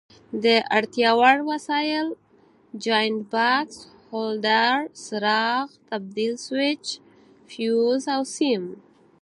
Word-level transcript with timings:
د 0.43 0.45
اړتیا 0.77 1.09
وړ 1.19 1.37
وسایل: 1.51 2.07
جاینټ 2.83 3.19
بکس، 3.33 3.75
هولډر، 4.09 4.75
څراغ، 5.03 5.65
تبدیل 5.89 6.33
سویچ، 6.45 6.85
فیوز 7.49 8.03
او 8.15 8.21
سیم. 8.35 8.65